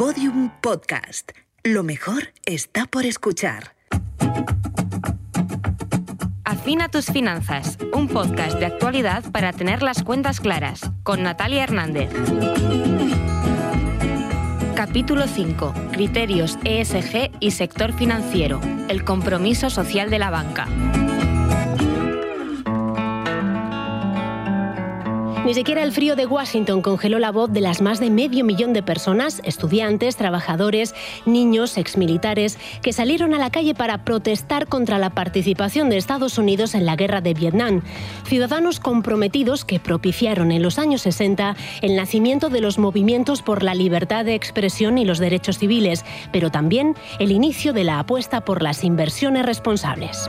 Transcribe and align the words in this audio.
Podium 0.00 0.50
Podcast. 0.62 1.32
Lo 1.62 1.82
mejor 1.82 2.32
está 2.46 2.86
por 2.86 3.04
escuchar. 3.04 3.74
Afina 6.42 6.88
tus 6.88 7.04
finanzas, 7.04 7.76
un 7.92 8.08
podcast 8.08 8.58
de 8.58 8.64
actualidad 8.64 9.30
para 9.30 9.52
tener 9.52 9.82
las 9.82 10.02
cuentas 10.02 10.40
claras, 10.40 10.90
con 11.02 11.22
Natalia 11.22 11.64
Hernández. 11.64 12.08
Capítulo 14.74 15.26
5. 15.26 15.74
Criterios 15.92 16.56
ESG 16.64 17.32
y 17.38 17.50
sector 17.50 17.92
financiero. 17.92 18.58
El 18.88 19.04
compromiso 19.04 19.68
social 19.68 20.08
de 20.08 20.18
la 20.18 20.30
banca. 20.30 20.66
Ni 25.44 25.54
siquiera 25.54 25.82
el 25.82 25.92
frío 25.92 26.16
de 26.16 26.26
Washington 26.26 26.82
congeló 26.82 27.18
la 27.18 27.32
voz 27.32 27.50
de 27.50 27.62
las 27.62 27.80
más 27.80 27.98
de 27.98 28.10
medio 28.10 28.44
millón 28.44 28.74
de 28.74 28.82
personas, 28.82 29.40
estudiantes, 29.42 30.16
trabajadores, 30.16 30.94
niños, 31.24 31.78
exmilitares, 31.78 32.58
que 32.82 32.92
salieron 32.92 33.32
a 33.32 33.38
la 33.38 33.50
calle 33.50 33.74
para 33.74 34.04
protestar 34.04 34.66
contra 34.66 34.98
la 34.98 35.10
participación 35.10 35.88
de 35.88 35.96
Estados 35.96 36.36
Unidos 36.36 36.74
en 36.74 36.84
la 36.84 36.94
guerra 36.94 37.22
de 37.22 37.32
Vietnam. 37.32 37.82
Ciudadanos 38.26 38.80
comprometidos 38.80 39.64
que 39.64 39.80
propiciaron 39.80 40.52
en 40.52 40.62
los 40.62 40.78
años 40.78 41.02
60 41.02 41.56
el 41.80 41.96
nacimiento 41.96 42.50
de 42.50 42.60
los 42.60 42.78
movimientos 42.78 43.40
por 43.40 43.62
la 43.62 43.74
libertad 43.74 44.26
de 44.26 44.34
expresión 44.34 44.98
y 44.98 45.06
los 45.06 45.18
derechos 45.18 45.58
civiles, 45.58 46.04
pero 46.32 46.50
también 46.50 46.94
el 47.18 47.32
inicio 47.32 47.72
de 47.72 47.84
la 47.84 47.98
apuesta 47.98 48.42
por 48.42 48.62
las 48.62 48.84
inversiones 48.84 49.46
responsables. 49.46 50.28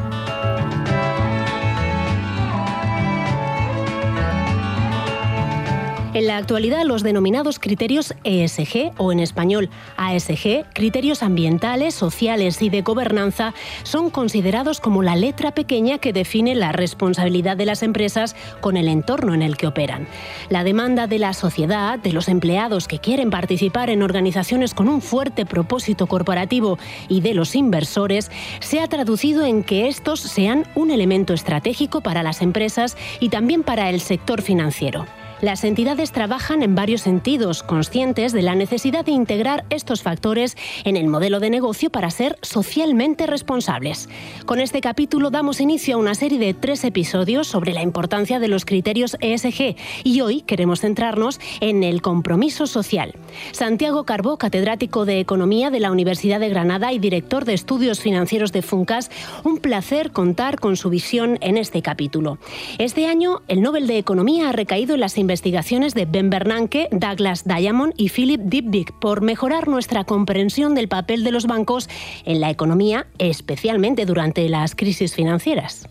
En 6.14 6.28
la 6.28 6.36
actualidad, 6.36 6.84
los 6.84 7.04
denominados 7.04 7.58
criterios 7.58 8.14
ESG 8.26 8.92
o 8.98 9.14
en 9.14 9.22
español 9.22 9.70
ASG, 9.96 10.66
criterios 10.74 11.24
ambientales, 11.24 11.95
sociales 11.95 12.62
y 12.62 12.70
de 12.70 12.81
gobernanza, 12.81 13.53
son 13.84 14.09
considerados 14.09 14.81
como 14.81 15.03
la 15.03 15.16
letra 15.16 15.53
pequeña 15.53 16.00
que 16.00 16.12
define 16.12 16.53
la 16.53 16.73
responsabilidad 16.73 17.56
de 17.56 17.66
las 17.66 17.81
empresas 17.81 18.36
con 18.59 18.76
el 18.76 18.90
entorno 18.90 19.34
en 19.34 19.42
el 19.42 19.56
que 19.56 19.68
operan. 19.68 20.06
La 20.50 20.66
demanda 20.66 21.08
de 21.08 21.18
la 21.18 21.31
sociedad, 21.31 21.98
de 21.98 22.12
los 22.12 22.28
empleados 22.28 22.90
que 22.90 23.00
quieren 23.00 23.30
participar 23.30 23.90
en 23.90 24.03
organizaciones 24.03 24.73
con 24.73 24.90
un 24.90 25.02
fuerte 25.02 25.46
propósito 25.46 26.08
corporativo 26.08 26.78
y 27.08 27.22
de 27.22 27.34
los 27.34 27.56
inversores, 27.56 28.31
se 28.59 28.81
ha 28.81 28.88
traducido 28.88 29.46
en 29.46 29.64
que 29.64 29.88
estos 29.88 30.20
sean 30.20 30.66
un 30.75 30.92
elemento 30.92 31.34
estratégico 31.34 32.02
para 32.02 32.22
las 32.22 32.42
empresas 32.42 32.98
y 33.22 33.30
también 33.30 33.64
para 33.64 33.90
el 33.90 34.02
sector 34.02 34.42
financiero. 34.42 35.06
Las 35.42 35.64
entidades 35.64 36.11
trabajan 36.11 36.61
en 36.61 36.75
varios 36.75 37.02
sentidos, 37.02 37.64
conscientes 37.64 38.31
de 38.31 38.44
la 38.44 38.53
necesidad 38.53 39.03
de 39.03 39.11
integrar 39.11 39.66
estos 39.72 40.03
factores 40.03 40.56
en 40.84 40.97
el 40.97 41.08
modelo 41.08 41.39
de 41.39 41.50
negocio 41.50 41.89
para 41.89 42.11
ser 42.11 42.38
socialmente 42.44 43.25
responsables. 43.25 44.08
Con 44.45 44.59
este 44.59 44.81
capítulo 44.81 45.31
damos 45.31 45.59
inicio 45.59 45.95
a 45.95 45.97
una 45.97 46.14
serie 46.14 46.38
de 46.38 46.53
tres 46.53 46.84
episodios 46.84 47.47
sobre 47.47 47.73
la 47.73 47.81
importancia 47.81 48.39
de 48.39 48.50
los 48.50 48.66
criterios 48.66 49.17
ESG 49.19 49.78
y 50.03 50.22
hoy 50.22 50.42
queremos 50.42 50.81
centrarnos 50.81 51.39
en 51.59 51.81
el 51.81 52.03
compromiso 52.03 52.67
social. 52.67 53.16
Santiago 53.52 54.03
Carbó, 54.03 54.38
catedrático 54.38 55.06
de 55.06 55.19
Economía 55.19 55.72
de 55.72 55.80
la 55.80 55.92
Universidad 55.92 56.39
de 56.39 56.50
Granada 56.50 56.94
y 56.94 57.00
director 57.00 57.45
de 57.45 57.56
estudios 57.56 58.00
financieros 58.00 58.52
de 58.52 58.62
Funcas, 58.62 59.09
un 59.44 59.58
placer 59.58 60.12
contar 60.12 60.59
con 60.59 60.78
su 60.78 60.92
visión 60.92 61.39
en 61.42 61.58
este 61.58 61.81
capítulo. 61.81 62.38
Este 62.78 63.08
año 63.08 63.42
el 63.47 63.64
Nobel 63.64 63.88
de 63.88 63.97
Economía 63.97 64.50
ha 64.50 64.52
recaído 64.52 64.94
en 64.94 65.00
las 65.00 65.17
de 65.32 66.06
Ben 66.06 66.30
Bernanke, 66.30 66.90
Douglas 66.92 67.46
Diamond 67.46 67.94
y 67.96 68.10
Philip 68.10 68.42
Dybvig 68.42 68.92
por 69.00 69.22
mejorar 69.22 69.70
nuestra 69.70 70.04
comprensión 70.04 70.76
del 70.76 70.90
papel 70.90 71.24
de 71.24 71.32
los 71.32 71.48
bancos 71.48 71.88
en 72.26 72.42
la 72.42 72.50
economía, 72.50 73.08
especialmente 73.18 74.06
durante 74.06 74.48
las 74.50 74.76
crisis 74.76 75.16
financieras. 75.16 75.88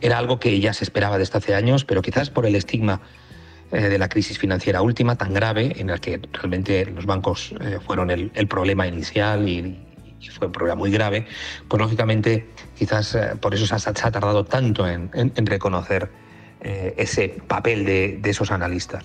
Era 0.00 0.16
algo 0.16 0.40
que 0.40 0.58
ya 0.60 0.72
se 0.72 0.84
esperaba 0.84 1.18
desde 1.18 1.36
hace 1.36 1.54
años, 1.54 1.84
pero 1.84 2.00
quizás 2.00 2.30
por 2.30 2.46
el 2.46 2.54
estigma 2.54 3.02
eh, 3.70 3.82
de 3.82 3.98
la 3.98 4.08
crisis 4.08 4.38
financiera 4.38 4.80
última 4.80 5.14
tan 5.16 5.34
grave, 5.34 5.74
en 5.76 5.88
la 5.88 5.98
que 5.98 6.18
realmente 6.32 6.86
los 6.86 7.04
bancos 7.04 7.52
eh, 7.60 7.78
fueron 7.86 8.10
el, 8.10 8.30
problema 8.48 8.86
inicial 8.86 9.46
y, 9.46 9.78
fue 10.38 10.46
un 10.46 10.52
problema 10.52 10.76
muy 10.76 10.90
grave, 10.90 11.26
pues 11.68 11.80
lógicamente 11.80 12.46
quizás 12.78 13.14
eh, 13.14 13.32
por 13.40 13.54
eso 13.54 13.66
se 13.66 13.90
ha, 13.90 13.92
tardado 14.10 14.44
tanto 14.44 14.88
en 14.88 15.10
reconocer 15.46 16.10
eh, 16.62 16.94
ese 16.98 17.28
papel 17.46 17.84
de, 17.84 18.20
esos 18.24 18.50
analistas. 18.50 19.04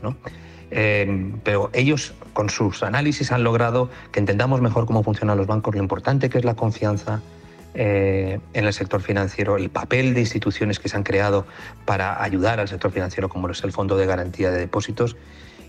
Eh, 0.71 1.31
pero 1.43 1.69
ellos 1.73 2.13
con 2.33 2.49
sus 2.49 2.83
análisis 2.83 3.31
han 3.31 3.43
logrado 3.43 3.89
que 4.11 4.19
entendamos 4.19 4.61
mejor 4.61 4.85
cómo 4.85 5.03
funcionan 5.03 5.37
los 5.37 5.47
bancos, 5.47 5.73
lo 5.75 5.81
importante 5.81 6.29
que 6.29 6.37
es 6.37 6.43
la 6.43 6.55
confianza 6.55 7.21
eh, 7.73 8.39
en 8.53 8.65
el 8.65 8.73
sector 8.73 9.01
financiero, 9.01 9.57
el 9.57 9.69
papel 9.69 10.13
de 10.13 10.21
instituciones 10.21 10.79
que 10.79 10.89
se 10.89 10.97
han 10.97 11.03
creado 11.03 11.45
para 11.85 12.23
ayudar 12.23 12.59
al 12.59 12.67
sector 12.67 12.91
financiero, 12.91 13.29
como 13.29 13.49
es 13.49 13.63
el 13.63 13.71
Fondo 13.71 13.95
de 13.95 14.05
Garantía 14.05 14.51
de 14.51 14.59
Depósitos. 14.59 15.15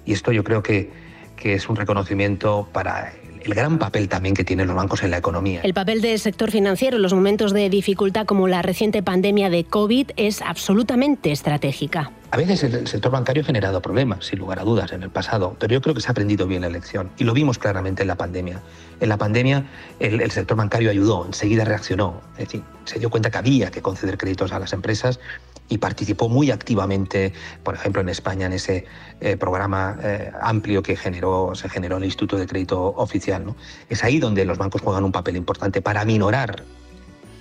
Y 0.05 0.13
esto 0.13 0.33
yo 0.33 0.45
creo 0.45 0.63
que, 0.63 0.91
que 1.37 1.55
es 1.55 1.69
un 1.69 1.77
reconocimiento 1.77 2.69
para 2.73 3.13
el 3.47 3.55
gran 3.55 3.79
papel 3.79 4.09
también 4.09 4.35
que 4.35 4.45
tienen 4.45 4.67
los 4.67 4.77
bancos 4.77 5.03
en 5.05 5.11
la 5.13 5.19
economía. 5.19 5.61
El 5.63 5.73
papel 5.73 6.01
del 6.01 6.19
sector 6.19 6.51
financiero 6.51 6.97
en 6.97 7.03
los 7.03 7.15
momentos 7.15 7.53
de 7.53 7.71
dificultad 7.71 8.27
como 8.27 8.49
la 8.49 8.61
reciente 8.61 9.03
pandemia 9.03 9.51
de 9.51 9.65
COVID 9.65 10.11
es 10.17 10.43
absolutamente 10.43 11.31
estratégica. 11.31 12.11
A 12.33 12.37
veces 12.37 12.65
el 12.65 12.87
sector 12.89 13.13
bancario 13.13 13.43
ha 13.43 13.47
generado 13.47 13.81
problemas, 13.81 14.27
sin 14.27 14.41
lugar 14.41 14.59
a 14.59 14.65
dudas, 14.65 14.93
en 14.93 15.05
el 15.05 15.11
pasado, 15.11 15.57
pero 15.61 15.75
yo 15.75 15.81
creo 15.81 15.95
que 15.95 16.01
se 16.01 16.09
ha 16.09 16.11
aprendido 16.11 16.47
bien 16.49 16.63
la 16.63 16.69
lección 16.69 17.11
y 17.19 17.25
lo 17.25 17.33
vimos 17.33 17.59
claramente 17.59 18.03
en 18.03 18.09
la 18.09 18.17
pandemia. 18.17 18.61
En 18.99 19.09
la 19.09 19.17
pandemia 19.17 19.65
el, 20.01 20.21
el 20.21 20.31
sector 20.33 20.57
bancario 20.57 20.91
ayudó, 20.91 21.25
enseguida 21.25 21.65
reaccionó, 21.65 22.21
es 22.33 22.47
decir, 22.47 22.63
se 22.85 22.99
dio 22.99 23.11
cuenta 23.11 23.31
que 23.31 23.39
había 23.39 23.71
que 23.71 23.81
conceder 23.81 24.19
créditos 24.19 24.53
a 24.53 24.59
las 24.59 24.73
empresas 24.73 25.21
y 25.69 25.79
participó 25.79 26.29
muy 26.29 26.51
activamente, 26.51 27.33
por 27.63 27.75
ejemplo, 27.75 28.01
en 28.01 28.09
España, 28.09 28.47
en 28.47 28.53
ese 28.53 28.85
eh, 29.21 29.37
programa 29.37 29.99
eh, 30.03 30.31
amplio 30.41 30.83
que 30.83 30.97
generó, 30.97 31.55
se 31.55 31.69
generó 31.69 31.97
en 31.97 32.03
el 32.03 32.07
Instituto 32.07 32.37
de 32.37 32.47
Crédito 32.47 32.95
Oficial. 32.97 33.45
¿no? 33.45 33.57
Es 33.89 34.05
ahí 34.05 34.19
donde 34.19 34.45
los 34.45 34.59
bancos 34.59 34.83
juegan 34.83 35.05
un 35.05 35.13
papel 35.13 35.37
importante 35.37 35.83
para 35.83 36.05
minorar 36.05 36.63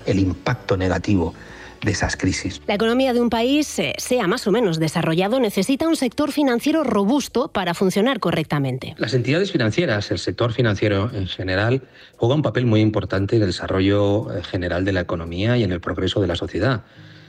el 0.06 0.20
impacto 0.20 0.78
negativo 0.78 1.34
de 1.84 1.92
esas 1.92 2.16
crisis. 2.16 2.62
La 2.66 2.76
economía 2.76 3.14
de 3.14 3.22
un 3.22 3.30
país, 3.30 3.78
eh, 3.78 3.94
sea 3.98 4.26
más 4.28 4.48
o 4.48 4.52
menos 4.52 4.80
desarrollado, 4.80 5.40
necesita 5.40 5.88
un 5.88 5.96
sector 5.96 6.32
financiero 6.32 6.84
robusto 6.84 7.50
para 7.50 7.74
funcionar 7.74 8.20
correctamente. 8.20 8.96
Las 8.98 9.14
entidades 9.14 9.52
financieras, 9.52 10.10
el 10.10 10.18
sector 10.18 10.52
financiero 10.52 11.12
en 11.14 11.28
general, 11.28 11.84
juega 12.18 12.34
un 12.34 12.42
papel 12.42 12.66
muy 12.66 12.82
importante 12.82 13.36
en 13.36 13.44
el 13.44 13.50
desarrollo 13.50 14.28
general 14.50 14.84
de 14.84 14.94
la 14.94 15.02
economía 15.02 15.58
y 15.58 15.64
en 15.64 15.72
el 15.72 15.80
progreso 15.80 16.22
de 16.22 16.28
la 16.28 16.36
sociedad 16.36 16.84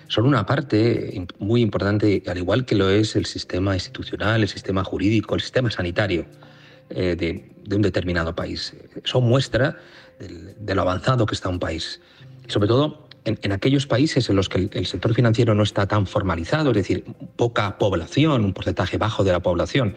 son 0.09 0.27
una 0.27 0.47
parte 0.47 1.27
muy 1.39 1.61
importante, 1.63 2.23
al 2.27 2.39
igual 2.39 2.65
que 2.65 2.75
lo 2.75 2.91
es 2.91 3.17
el 3.17 3.27
sistema 3.27 3.75
institucional, 3.75 4.43
el 4.43 4.49
sistema 4.49 4.85
jurídico, 4.85 5.35
el 5.35 5.41
sistema 5.41 5.71
sanitario 5.71 6.27
eh, 6.91 7.17
de, 7.17 7.75
un 7.75 7.83
determinado 7.83 8.35
país. 8.35 8.75
Son 9.05 9.25
muestra 9.25 9.79
de 10.19 10.75
lo 10.75 10.83
avanzado 10.83 11.27
que 11.27 11.35
está 11.35 11.49
un 11.49 11.59
país. 11.59 12.01
sobre 12.47 12.69
todo 12.69 13.07
en, 13.25 13.53
aquellos 13.53 13.87
países 13.87 14.31
en 14.31 14.37
los 14.37 14.49
que 14.49 14.71
el, 14.73 14.87
sector 14.87 15.13
financiero 15.15 15.55
no 15.55 15.65
está 15.65 15.87
tan 15.87 16.07
formalizado, 16.07 16.71
es 16.71 16.77
decir, 16.77 17.05
poca 17.35 17.77
población, 17.77 18.45
un 18.45 18.53
porcentaje 18.53 18.99
bajo 18.99 19.25
de 19.25 19.33
la 19.33 19.41
población, 19.41 19.97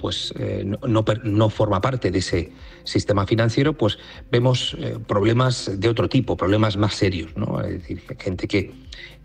pues 0.00 0.32
eh, 0.38 0.64
no, 0.64 1.50
forma 1.50 1.80
parte 1.82 2.10
de 2.10 2.18
ese 2.18 2.52
sistema 2.84 3.26
financiero, 3.26 3.74
pues 3.74 3.98
vemos 4.30 4.74
eh, 4.78 4.96
problemas 5.06 5.78
de 5.78 5.88
otro 5.88 6.08
tipo, 6.08 6.38
problemas 6.38 6.78
más 6.78 6.94
serios, 6.94 7.36
¿no? 7.36 7.60
Es 7.60 7.72
decir, 7.72 8.02
gente 8.18 8.48
que, 8.48 8.72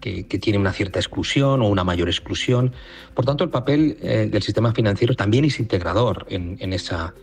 que, 0.01 0.23
tiene 0.39 0.59
una 0.59 0.73
cierta 0.73 0.99
exclusión 0.99 1.61
o 1.61 1.69
una 1.69 1.85
mayor 1.85 2.09
exclusión. 2.09 2.73
Por 3.13 3.23
tanto, 3.23 3.45
el 3.45 3.49
papel 3.49 3.97
eh, 4.01 4.27
del 4.29 4.43
sistema 4.43 4.73
financiero 4.73 5.15
también 5.15 5.45
es 5.45 5.59
integrador 5.59 6.25
en, 6.29 6.73
esa 6.73 7.13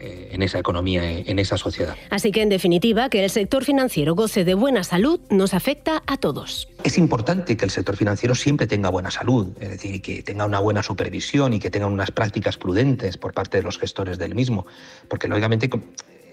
en 0.00 0.42
esa 0.42 0.58
economía, 0.58 1.08
en 1.10 1.38
esa 1.38 1.56
sociedad. 1.56 1.96
Así 2.10 2.32
que, 2.32 2.42
en 2.42 2.48
definitiva, 2.48 3.08
que 3.08 3.24
el 3.24 3.30
sector 3.30 3.64
financiero 3.64 4.14
goce 4.14 4.44
de 4.44 4.54
buena 4.54 4.84
salud 4.84 5.20
nos 5.30 5.54
afecta 5.54 6.02
a 6.06 6.16
todos. 6.16 6.68
Es 6.84 6.98
importante 6.98 7.56
que 7.56 7.64
el 7.64 7.70
sector 7.70 7.96
financiero 7.96 8.34
siempre 8.34 8.66
tenga 8.66 8.88
buena 8.88 9.10
salud, 9.10 9.48
es 9.60 9.70
decir, 9.70 10.00
que 10.00 10.22
tenga 10.22 10.46
una 10.46 10.60
buena 10.60 10.82
supervisión 10.82 11.52
y 11.52 11.58
que 11.58 11.70
tenga 11.70 11.86
unas 11.86 12.10
prácticas 12.10 12.56
prudentes 12.56 13.16
por 13.16 13.34
parte 13.34 13.58
de 13.58 13.62
los 13.62 13.78
gestores 13.78 14.18
del 14.18 14.34
mismo, 14.34 14.66
porque 15.08 15.28
lógicamente 15.28 15.68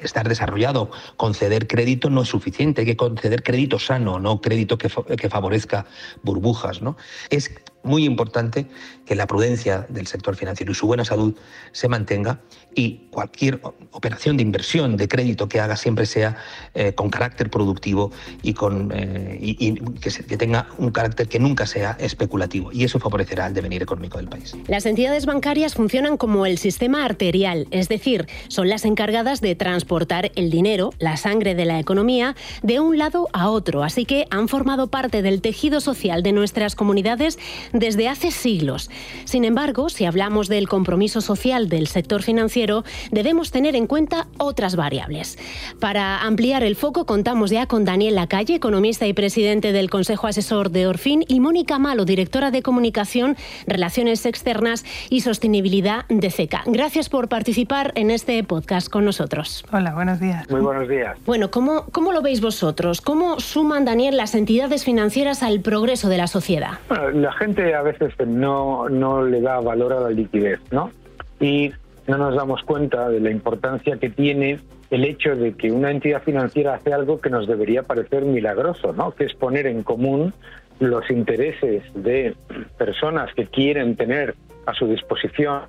estar 0.02 0.28
desarrollado. 0.28 0.92
Conceder 1.18 1.68
crédito 1.68 2.10
no 2.10 2.22
es 2.22 2.30
suficiente, 2.30 2.82
hay 2.82 2.88
que 2.88 2.98
conceder 2.98 3.44
crédito 3.44 3.80
sano, 3.80 4.20
no 4.20 4.42
crédito 4.42 4.78
que, 4.78 4.90
que 5.18 5.30
favorezca 5.30 5.86
burbujas. 6.24 6.82
¿no? 6.82 6.98
Es 7.30 7.52
muy 7.88 8.06
importante 8.06 8.68
que 9.06 9.16
la 9.16 9.26
prudencia 9.26 9.88
del 9.90 10.06
sector 10.06 10.36
financiero 10.36 10.72
y 10.72 10.76
su 10.76 10.86
buena 10.86 11.06
salud 11.06 11.34
se 11.72 11.88
mantenga 11.88 12.42
y 12.76 13.08
cualquier 13.10 13.60
operación 13.92 14.38
de 14.38 14.44
inversión, 14.44 14.98
de 14.98 15.08
crédito 15.08 15.50
que 15.50 15.60
haga 15.60 15.76
siempre 15.76 16.06
sea 16.06 16.38
eh, 16.76 16.94
con 16.94 17.10
carácter 17.10 17.50
productivo 17.50 18.12
y, 18.44 18.54
con, 18.54 18.92
eh, 18.94 19.76
que, 20.00 20.38
tenga 20.38 20.68
un 20.78 20.92
carácter 20.92 21.28
que 21.28 21.40
nunca 21.40 21.66
sea 21.66 21.98
especulativo. 22.00 22.72
Y 22.72 22.84
eso 22.84 23.00
favorecerá 23.00 23.48
el 23.48 23.56
devenir 23.56 23.82
económico 23.82 24.18
del 24.18 24.28
país. 24.28 24.56
Las 24.68 24.86
entidades 24.86 25.26
bancarias 25.26 25.74
funcionan 25.74 26.18
como 26.18 26.46
el 26.46 26.60
sistema 26.60 27.04
arterial, 27.04 27.68
es 27.72 27.90
decir, 27.90 28.28
son 28.50 28.70
las 28.70 28.86
encargadas 28.86 29.42
de 29.42 29.56
transportar 29.56 30.32
el 30.36 30.52
dinero, 30.52 30.92
la 31.00 31.18
sangre 31.18 31.56
de 31.56 31.66
la 31.66 31.80
economía, 31.80 32.36
de 32.62 32.80
un 32.80 32.98
lado 32.98 33.28
a 33.34 33.50
otro. 33.50 33.84
Así 33.84 34.06
que 34.06 34.28
han 34.30 34.48
formado 34.50 34.88
parte 34.88 35.22
del 35.24 35.42
tejido 35.42 35.82
social 35.82 36.22
de 36.22 36.34
nuestras 36.34 36.76
comunidades 36.76 37.40
desde 37.80 38.08
hace 38.08 38.32
siglos. 38.32 38.90
Sin 39.26 39.46
embargo, 39.46 39.90
si 39.90 40.06
hablamos 40.06 40.48
del 40.48 40.68
compromiso 40.68 41.22
social 41.22 41.70
del 41.70 41.88
sector 41.88 42.24
financiero, 42.24 42.84
debemos 43.12 43.52
tener 43.52 43.76
en 43.76 43.88
cuenta 43.88 44.28
otras 44.38 44.76
variables. 44.76 45.38
Para 45.80 46.22
ampliar 46.22 46.64
el 46.64 46.76
foco, 46.76 47.06
contamos 47.06 47.52
ya 47.52 47.68
con 47.68 47.86
Daniel 47.86 48.16
Lacalle, 48.16 48.56
economista 48.56 49.08
y 49.08 49.14
presidente 49.14 49.72
del 49.72 49.90
Consejo 49.90 50.28
Asesor 50.28 50.72
de 50.72 50.88
Orfin, 50.88 51.24
y 51.28 51.40
Mónica 51.40 51.80
Malo, 51.80 52.06
directora 52.06 52.52
de 52.52 52.62
Comunicación, 52.62 53.36
Relaciones 53.66 54.26
Externas 54.26 54.86
y 55.10 55.22
Sostenibilidad 55.22 56.06
de 56.10 56.30
CECA. 56.32 56.64
Gracias 56.66 57.10
por 57.10 57.28
participar 57.30 57.92
en 57.96 58.12
este 58.12 58.44
podcast 58.44 58.90
con 58.90 59.06
nosotros. 59.06 59.66
Hola, 59.72 59.94
buenos 59.94 60.20
días. 60.20 60.50
Muy 60.50 60.62
buenos 60.62 60.88
días. 60.88 61.18
Bueno, 61.26 61.52
¿cómo, 61.52 61.86
cómo 61.92 62.12
lo 62.12 62.22
veis 62.22 62.42
vosotros? 62.42 63.02
¿Cómo 63.02 63.40
suman, 63.40 63.86
Daniel, 63.86 64.18
las 64.18 64.36
entidades 64.36 64.84
financieras 64.84 65.44
al 65.44 65.62
progreso 65.62 66.10
de 66.10 66.18
la 66.18 66.28
sociedad? 66.28 66.80
la 67.14 67.32
gente 67.34 67.67
a 67.74 67.82
veces 67.82 68.14
no, 68.26 68.90
no 68.90 69.24
le 69.24 69.42
da 69.42 69.60
valor 69.60 69.94
a 69.94 70.00
la 70.02 70.10
liquidez, 70.10 70.60
¿no? 70.72 70.92
Y 71.40 71.72
no 72.08 72.18
nos 72.18 72.36
damos 72.36 72.64
cuenta 72.64 73.10
de 73.10 73.20
la 73.20 73.32
importancia 73.32 73.98
que 73.98 74.10
tiene 74.10 74.60
el 74.90 75.04
hecho 75.04 75.36
de 75.36 75.54
que 75.54 75.72
una 75.72 75.92
entidad 75.92 76.22
financiera 76.24 76.76
hace 76.76 76.94
algo 76.94 77.20
que 77.20 77.30
nos 77.30 77.48
debería 77.48 77.84
parecer 77.84 78.24
milagroso, 78.24 78.94
¿no? 78.94 79.12
Que 79.12 79.26
es 79.26 79.34
poner 79.34 79.68
en 79.68 79.84
común 79.84 80.34
los 80.80 81.10
intereses 81.10 81.84
de 81.96 82.36
personas 82.78 83.34
que 83.34 83.48
quieren 83.48 83.96
tener 83.96 84.36
a 84.66 84.74
su 84.74 84.88
disposición 84.88 85.62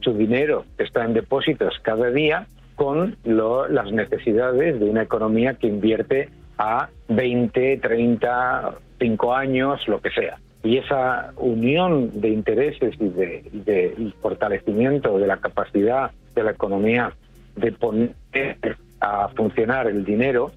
su 0.00 0.14
dinero 0.14 0.64
que 0.76 0.84
está 0.84 1.04
en 1.04 1.14
depósitos 1.14 1.78
cada 1.82 2.10
día 2.10 2.46
con 2.74 3.16
las 3.24 3.92
necesidades 3.92 4.80
de 4.80 4.88
una 4.88 5.02
economía 5.02 5.54
que 5.54 5.66
invierte 5.66 6.30
a 6.56 6.88
20, 7.08 7.76
30, 7.76 8.74
5 8.98 9.34
años, 9.34 9.86
lo 9.86 10.00
que 10.00 10.10
sea. 10.10 10.38
Y 10.62 10.76
esa 10.76 11.32
unión 11.36 12.20
de 12.20 12.28
intereses 12.28 12.94
y 13.00 13.08
de, 13.08 14.12
fortalecimiento 14.20 15.18
de 15.18 15.26
la 15.26 15.38
capacidad 15.38 16.10
de 16.34 16.44
la 16.44 16.50
economía 16.50 17.14
de 17.56 17.72
poner 17.72 18.14
a 19.00 19.28
funcionar 19.28 19.86
el 19.86 20.04
dinero 20.04 20.52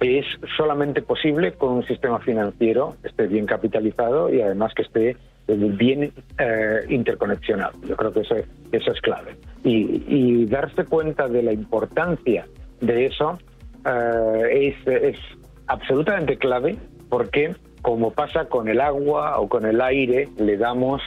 es 0.00 0.26
solamente 0.56 1.02
posible 1.02 1.52
con 1.52 1.72
un 1.72 1.86
sistema 1.86 2.18
financiero 2.20 2.96
que 3.02 3.08
esté 3.08 3.26
bien 3.26 3.46
capitalizado 3.46 4.32
y 4.32 4.40
además 4.40 4.72
que 4.74 4.82
esté 4.82 5.16
bien 5.46 6.12
eh, 6.38 6.80
interconexionado. 6.88 7.72
Yo 7.86 7.96
creo 7.96 8.12
que 8.12 8.20
eso, 8.20 8.36
eso 8.72 8.92
es 8.92 9.00
clave. 9.00 9.36
Y, 9.64 10.46
darse 10.46 10.84
cuenta 10.84 11.28
de 11.28 11.42
la 11.42 11.52
importancia 11.52 12.46
de 12.80 13.06
eso 13.06 13.38
eh, 13.84 14.74
es, 14.84 14.86
es 14.86 15.18
absolutamente 15.66 16.36
clave 16.36 16.76
porque 17.08 17.54
como 17.82 18.12
pasa 18.12 18.46
con 18.46 18.68
el 18.68 18.80
agua 18.80 19.38
o 19.38 19.48
con 19.48 19.66
el 19.66 19.80
aire, 19.80 20.28
le 20.38 20.56
damos, 20.56 21.02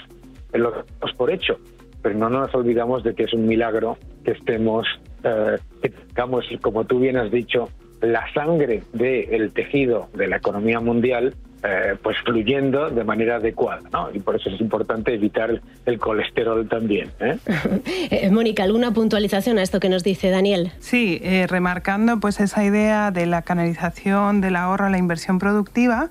lo 0.54 0.72
damos 0.72 1.16
por 1.18 1.32
hecho, 1.32 1.58
pero 2.02 2.16
no 2.16 2.30
nos 2.30 2.54
olvidamos 2.56 3.04
de 3.04 3.14
que 3.14 3.24
es 3.24 3.34
un 3.34 3.48
milagro 3.48 3.98
que 4.24 4.32
estemos, 4.32 4.88
eh, 5.24 5.58
que 5.82 5.90
tengamos, 5.90 6.46
como 6.62 6.86
tú 6.86 7.00
bien 7.00 7.18
has 7.18 7.32
dicho, 7.32 7.70
la 8.02 8.32
sangre 8.34 8.84
del 8.94 9.52
tejido 9.52 10.08
de 10.14 10.28
la 10.28 10.38
economía 10.38 10.80
mundial 10.80 11.36
eh, 11.64 11.96
pues 12.02 12.18
fluyendo 12.26 12.90
de 12.90 13.04
manera 13.04 13.36
adecuada, 13.36 13.84
¿no? 13.94 14.10
Y 14.12 14.20
por 14.20 14.36
eso 14.36 14.50
es 14.50 14.60
importante 14.60 15.14
evitar 15.14 15.62
el, 15.86 16.00
colesterol 16.00 16.68
también. 16.68 17.12
¿eh? 17.20 17.38
¿eh? 18.10 18.32
Mónica, 18.32 18.64
¿alguna 18.64 18.96
puntualización 18.96 19.60
a 19.60 19.62
esto 19.62 19.80
que 19.80 19.88
nos 19.88 20.04
dice 20.04 20.32
Daniel? 20.32 20.72
Sí, 20.80 21.22
remarcando 21.48 22.20
pues 22.20 22.40
esa 22.40 22.66
idea 22.66 23.12
de 23.12 23.28
la 23.28 23.44
canalización 23.44 24.42
del 24.42 24.56
ahorro 24.56 24.88
a 24.88 24.90
la 24.90 24.98
inversión 24.98 25.38
productiva, 25.38 26.10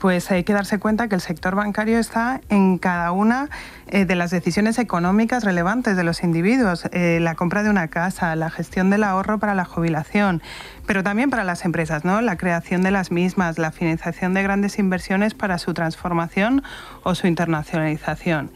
pues 0.00 0.30
hay 0.30 0.44
que 0.44 0.52
darse 0.52 0.78
cuenta 0.78 1.08
que 1.08 1.14
el 1.14 1.20
sector 1.20 1.54
bancario 1.54 1.98
está 1.98 2.40
en 2.48 2.78
cada 2.78 3.12
una 3.12 3.48
eh, 3.88 4.04
de 4.04 4.14
las 4.14 4.30
decisiones 4.30 4.78
económicas 4.78 5.44
relevantes 5.44 5.96
de 5.96 6.04
los 6.04 6.22
individuos, 6.22 6.84
eh, 6.92 7.18
la 7.20 7.34
compra 7.34 7.62
de 7.62 7.70
una 7.70 7.88
casa, 7.88 8.34
la 8.36 8.50
gestión 8.50 8.90
del 8.90 9.04
ahorro 9.04 9.38
para 9.38 9.54
la 9.54 9.64
jubilación, 9.64 10.42
pero 10.86 11.02
también 11.02 11.30
para 11.30 11.44
las 11.44 11.64
empresas, 11.64 12.04
¿no? 12.04 12.20
la 12.20 12.36
creación 12.36 12.82
de 12.82 12.90
las 12.90 13.10
mismas, 13.10 13.58
la 13.58 13.72
financiación 13.72 14.34
de 14.34 14.42
grandes 14.42 14.78
inversiones 14.78 15.34
para 15.34 15.58
su 15.58 15.74
transformación 15.74 16.62
o 17.02 17.14
su 17.14 17.26
internacionalización. 17.26 18.50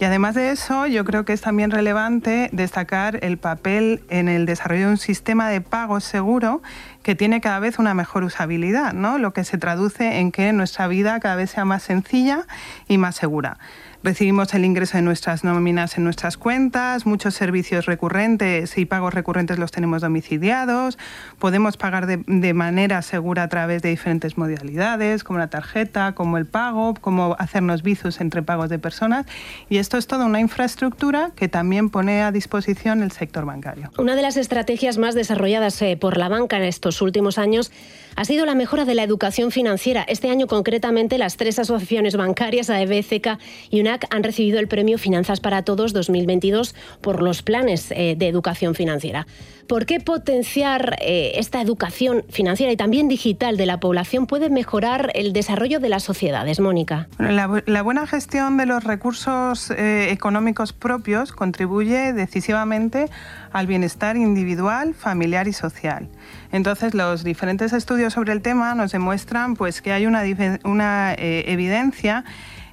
Y 0.00 0.04
además 0.06 0.34
de 0.34 0.50
eso, 0.50 0.86
yo 0.86 1.04
creo 1.04 1.26
que 1.26 1.34
es 1.34 1.42
también 1.42 1.70
relevante 1.70 2.48
destacar 2.52 3.22
el 3.22 3.36
papel 3.36 4.02
en 4.08 4.30
el 4.30 4.46
desarrollo 4.46 4.86
de 4.86 4.92
un 4.92 4.96
sistema 4.96 5.50
de 5.50 5.60
pagos 5.60 6.04
seguro 6.04 6.62
que 7.02 7.14
tiene 7.14 7.42
cada 7.42 7.58
vez 7.58 7.78
una 7.78 7.92
mejor 7.92 8.24
usabilidad, 8.24 8.94
¿no? 8.94 9.18
lo 9.18 9.34
que 9.34 9.44
se 9.44 9.58
traduce 9.58 10.20
en 10.20 10.32
que 10.32 10.54
nuestra 10.54 10.88
vida 10.88 11.20
cada 11.20 11.36
vez 11.36 11.50
sea 11.50 11.66
más 11.66 11.82
sencilla 11.82 12.46
y 12.88 12.96
más 12.96 13.14
segura 13.14 13.58
recibimos 14.02 14.54
el 14.54 14.64
ingreso 14.64 14.96
de 14.96 15.02
nuestras 15.02 15.44
nóminas 15.44 15.98
en 15.98 16.04
nuestras 16.04 16.36
cuentas, 16.36 17.06
muchos 17.06 17.34
servicios 17.34 17.86
recurrentes 17.86 18.78
y 18.78 18.86
pagos 18.86 19.14
recurrentes 19.14 19.58
los 19.58 19.70
tenemos 19.70 20.02
domiciliados, 20.02 20.98
podemos 21.38 21.76
pagar 21.76 22.06
de, 22.06 22.54
manera 22.54 23.02
segura 23.02 23.44
a 23.44 23.48
través 23.48 23.82
de 23.82 23.90
diferentes 23.90 24.36
modalidades, 24.36 25.24
como 25.24 25.38
la 25.38 25.48
tarjeta, 25.48 26.14
como 26.14 26.38
el 26.38 26.46
pago, 26.46 26.94
como 26.94 27.36
hacernos 27.38 27.82
visos 27.82 28.20
entre 28.20 28.42
pagos 28.42 28.68
de 28.68 28.78
personas. 28.78 29.26
Y 29.68 29.78
esto 29.78 29.96
es 29.96 30.06
toda 30.06 30.26
una 30.26 30.40
infraestructura 30.40 31.32
que 31.36 31.48
también 31.48 31.90
pone 31.90 32.22
a 32.22 32.32
disposición 32.32 33.02
el 33.02 33.12
sector 33.12 33.44
bancario. 33.44 33.90
Una 33.98 34.16
de 34.16 34.22
las 34.22 34.36
estrategias 34.36 34.98
más 34.98 35.14
desarrolladas 35.14 35.80
eh, 35.82 35.96
por 35.96 36.16
la 36.16 36.28
banca 36.28 36.56
en 36.56 36.64
estos 36.64 37.02
últimos 37.02 37.38
años 37.38 37.70
ha 38.16 38.24
sido 38.24 38.46
la 38.46 38.54
mejora 38.54 38.84
de 38.84 38.94
la 38.94 39.02
educación 39.02 39.50
financiera. 39.50 40.02
Este 40.02 40.30
año 40.30 40.46
concretamente 40.46 41.18
las 41.18 41.36
tres 41.36 41.58
asociaciones 41.58 42.16
bancarias, 42.16 42.70
AEB, 42.70 43.02
CECA 43.02 43.38
y 43.70 43.80
UNAC, 43.80 44.06
han 44.10 44.22
recibido 44.22 44.58
el 44.58 44.68
premio 44.68 44.98
Finanzas 44.98 45.40
para 45.40 45.62
Todos 45.62 45.92
2022 45.92 46.74
por 47.00 47.22
los 47.22 47.42
planes 47.42 47.90
eh, 47.90 48.14
de 48.16 48.28
educación 48.28 48.74
financiera. 48.74 49.26
¿Por 49.70 49.86
qué 49.86 50.00
potenciar 50.00 50.96
eh, 51.00 51.34
esta 51.36 51.62
educación 51.62 52.24
financiera 52.28 52.72
y 52.72 52.76
también 52.76 53.06
digital 53.06 53.56
de 53.56 53.66
la 53.66 53.78
población 53.78 54.26
puede 54.26 54.50
mejorar 54.50 55.12
el 55.14 55.32
desarrollo 55.32 55.78
de 55.78 55.88
las 55.88 56.02
sociedades, 56.02 56.58
Mónica? 56.58 57.06
la, 57.18 57.82
buena 57.82 58.04
gestión 58.08 58.56
de 58.56 58.66
los 58.66 58.82
recursos 58.82 59.70
eh, 59.70 60.08
económicos 60.10 60.72
propios 60.72 61.30
contribuye 61.30 62.12
decisivamente 62.12 63.08
al 63.52 63.68
bienestar 63.68 64.16
individual, 64.16 64.92
familiar 64.92 65.46
y 65.46 65.52
social. 65.52 66.08
Entonces, 66.50 66.92
los 66.92 67.22
diferentes 67.22 67.72
estudios 67.72 68.14
sobre 68.14 68.32
el 68.32 68.42
tema 68.42 68.74
nos 68.74 68.90
demuestran 68.90 69.54
pues, 69.54 69.82
que 69.82 69.92
hay 69.92 70.04
una, 70.04 70.24
eh, 70.24 71.44
evidencia 71.46 72.24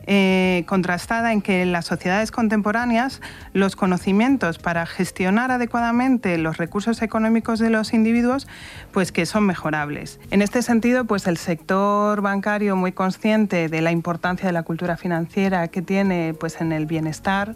eh, 0.07 0.63
contrastada 0.67 1.33
en 1.33 1.41
que 1.41 1.61
en 1.61 1.71
las 1.71 1.85
sociedades 1.85 2.31
contemporáneas 2.31 3.21
los 3.53 3.75
conocimientos 3.75 4.57
para 4.57 4.85
gestionar 4.85 5.51
adecuadamente 5.51 6.37
los 6.37 6.57
recursos 6.57 7.01
económicos 7.01 7.59
de 7.59 7.69
los 7.69 7.93
individuos 7.93 8.47
pues 8.91 9.11
que 9.11 9.25
son 9.25 9.45
mejorables. 9.45 10.19
En 10.31 10.41
este 10.41 10.61
sentido, 10.61 11.05
pues 11.05 11.27
el 11.27 11.35
sector 11.37 12.21
bancario 12.21 12.77
muy 12.77 12.93
consciente 12.93 13.67
de 13.67 13.81
la 13.81 13.91
importancia 13.91 14.47
de 14.47 14.53
la 14.53 14.63
cultura 14.63 14.95
financiera 14.95 15.67
que 15.67 15.81
tiene 15.81 16.33
pues 16.33 16.61
en 16.61 16.71
el 16.71 16.85
bienestar 16.85 17.55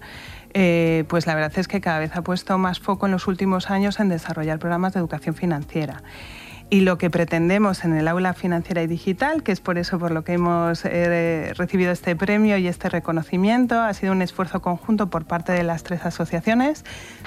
eh, 0.53 1.05
pues 1.07 1.27
la 1.27 1.35
verdad 1.35 1.57
es 1.57 1.69
que 1.69 1.79
cada 1.79 1.99
vez 1.99 2.15
ha 2.15 2.21
puesto 2.23 2.57
más 2.57 2.79
foco 2.79 3.05
en 3.05 3.13
los 3.13 3.27
últimos 3.27 3.69
años 3.69 3.99
en 4.01 4.09
desarrollar 4.09 4.59
programas 4.59 4.93
de 4.93 4.99
educación 4.99 5.35
financiera 5.35 6.03
y 6.71 6.79
lo 6.79 6.97
que 6.97 7.09
pretendemos 7.09 7.83
en 7.83 7.97
el 7.97 8.07
aula 8.07 8.33
financiera 8.33 8.81
y 8.81 8.87
digital, 8.87 9.43
que 9.43 9.51
es 9.51 9.59
por 9.59 9.77
eso 9.77 9.99
por 9.99 10.11
lo 10.11 10.23
que 10.23 10.31
hemos 10.31 10.85
eh, 10.85 11.51
recibido 11.57 11.91
este 11.91 12.15
premio 12.15 12.57
y 12.57 12.65
este 12.65 12.87
reconocimiento, 12.87 13.77
ha 13.77 13.93
sido 13.93 14.13
un 14.13 14.21
esfuerzo 14.21 14.61
conjunto 14.61 15.09
por 15.09 15.25
parte 15.25 15.51
de 15.51 15.63
las 15.63 15.83
tres 15.83 16.05
asociaciones, 16.05 16.85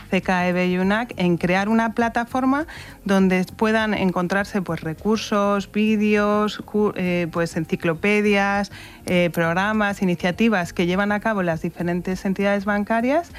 CKEB 0.08 0.66
y 0.70 0.78
UNAC, 0.78 1.12
en 1.18 1.36
crear 1.36 1.68
una 1.68 1.92
plataforma 1.92 2.66
donde 3.04 3.44
puedan 3.54 3.92
encontrarse 3.92 4.62
pues, 4.62 4.80
recursos, 4.80 5.70
vídeos, 5.70 6.64
eh, 6.94 7.26
pues, 7.30 7.54
enciclopedias, 7.58 8.72
eh, 9.04 9.28
programas, 9.30 10.00
iniciativas 10.00 10.72
que 10.72 10.86
llevan 10.86 11.12
a 11.12 11.20
cabo 11.20 11.42
las 11.42 11.60
diferentes 11.60 12.24
entidades 12.24 12.64
bancarias 12.64 13.30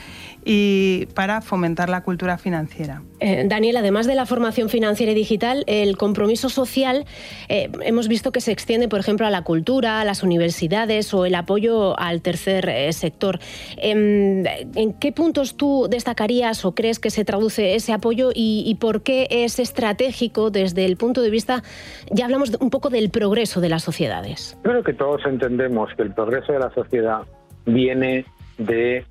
y 0.45 1.07
para 1.15 1.41
fomentar 1.41 1.89
la 1.89 2.01
cultura 2.01 2.38
financiera. 2.38 3.01
Daniel, 3.45 3.77
además 3.77 4.05
de 4.05 4.13
la 4.13 4.27
formación 4.27 4.69
financiera 4.69 5.12
y 5.12 5.15
digital, 5.15 5.63
el 5.65 5.94
compromiso 5.97 6.49
social 6.49 7.05
eh, 7.49 7.69
hemos 7.81 8.07
visto 8.07 8.31
que 8.31 8.41
se 8.41 8.51
extiende, 8.51 8.87
por 8.87 8.99
ejemplo, 8.99 9.25
a 9.25 9.29
la 9.29 9.43
cultura, 9.43 10.01
a 10.01 10.05
las 10.05 10.23
universidades 10.23 11.13
o 11.13 11.25
el 11.25 11.35
apoyo 11.35 11.99
al 11.99 12.21
tercer 12.21 12.67
eh, 12.69 12.91
sector. 12.93 13.39
Em, 13.77 14.43
¿En, 14.75 14.93
qué 14.93 15.11
puntos 15.11 15.57
tú 15.57 15.87
destacarías 15.89 16.65
o 16.65 16.73
crees 16.73 16.99
que 16.99 17.09
se 17.09 17.25
traduce 17.25 17.75
ese 17.75 17.93
apoyo 17.93 18.31
y, 18.33 18.75
por 18.79 19.03
qué 19.03 19.27
es 19.29 19.59
estratégico 19.59 20.51
desde 20.51 20.85
el 20.85 20.97
punto 20.97 21.21
de 21.21 21.29
vista, 21.29 21.63
ya 22.11 22.25
hablamos 22.25 22.51
un 22.59 22.69
poco 22.69 22.89
del 22.89 23.09
progreso 23.09 23.61
de 23.61 23.69
las 23.69 23.83
sociedades? 23.83 24.57
Creo 24.63 24.83
que 24.83 24.93
todos 24.93 25.21
entendemos 25.25 25.89
que 25.95 26.03
el 26.03 26.13
progreso 26.13 26.53
de 26.53 26.59
la 26.59 26.73
sociedad 26.73 27.21
viene 27.65 28.25
de 28.57 29.05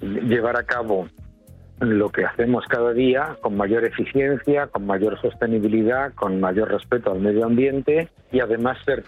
llevar 0.00 0.56
a 0.56 0.64
cabo 0.64 1.08
lo 1.80 2.08
que 2.10 2.24
hacemos 2.24 2.64
cada 2.66 2.92
día 2.92 3.36
con 3.40 3.56
mayor 3.56 3.84
eficiencia, 3.84 4.66
con 4.68 4.86
mayor 4.86 5.20
sostenibilidad, 5.20 6.12
con 6.14 6.40
mayor 6.40 6.70
respeto 6.70 7.12
al 7.12 7.20
medio 7.20 7.44
ambiente 7.44 8.08
y 8.32 8.40
además 8.40 8.78
ser 8.84 9.04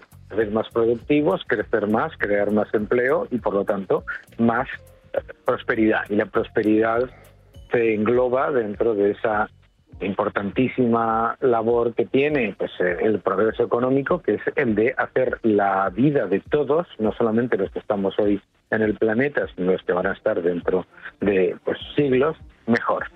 más 0.52 0.68
productivos, 0.70 1.42
crecer 1.46 1.86
más, 1.88 2.12
crear 2.18 2.50
más 2.52 2.72
empleo 2.74 3.26
y 3.30 3.38
por 3.38 3.54
lo 3.54 3.64
tanto 3.64 4.04
más 4.38 4.68
prosperidad. 5.44 6.02
Y 6.10 6.16
la 6.16 6.26
prosperidad 6.26 7.08
se 7.72 7.94
engloba 7.94 8.50
dentro 8.50 8.94
de 8.94 9.12
esa 9.12 9.48
importantísima 10.00 11.36
labor 11.40 11.94
que 11.94 12.06
tiene 12.06 12.54
pues, 12.56 12.70
el 12.78 13.20
progreso 13.20 13.64
económico, 13.64 14.22
que 14.22 14.34
es 14.34 14.42
el 14.54 14.74
de 14.74 14.94
hacer 14.96 15.38
la 15.42 15.90
vida 15.90 16.26
de 16.26 16.40
todos, 16.40 16.86
no 16.98 17.12
solamente 17.12 17.56
los 17.56 17.70
que 17.70 17.80
estamos 17.80 18.16
hoy 18.18 18.40
en 18.70 18.82
el 18.82 18.94
planeta, 18.94 19.46
sino 19.56 19.72
los 19.72 19.82
que 19.82 19.92
van 19.92 20.06
a 20.06 20.12
estar 20.12 20.40
dentro 20.42 20.86
de 21.20 21.56
pues, 21.64 21.78
siglos, 21.96 22.36
mejor. 22.68 23.06